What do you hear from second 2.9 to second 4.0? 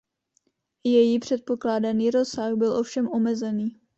omezený.